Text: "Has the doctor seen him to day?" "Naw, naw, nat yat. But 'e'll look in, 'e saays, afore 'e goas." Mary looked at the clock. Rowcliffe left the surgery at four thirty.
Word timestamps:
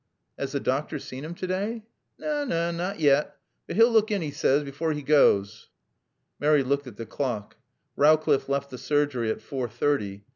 "Has 0.35 0.53
the 0.53 0.59
doctor 0.59 0.97
seen 0.97 1.23
him 1.23 1.35
to 1.35 1.45
day?" 1.45 1.83
"Naw, 2.17 2.43
naw, 2.45 2.71
nat 2.71 2.99
yat. 2.99 3.37
But 3.67 3.77
'e'll 3.77 3.91
look 3.91 4.09
in, 4.09 4.23
'e 4.23 4.31
saays, 4.31 4.67
afore 4.67 4.91
'e 4.93 5.01
goas." 5.03 5.69
Mary 6.39 6.63
looked 6.63 6.87
at 6.87 6.97
the 6.97 7.05
clock. 7.05 7.55
Rowcliffe 7.95 8.49
left 8.49 8.71
the 8.71 8.79
surgery 8.79 9.29
at 9.29 9.41
four 9.43 9.69
thirty. 9.69 10.23